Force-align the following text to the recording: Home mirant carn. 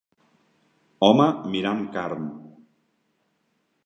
Home 1.07 1.27
mirant 1.55 1.83
carn. 1.97 2.25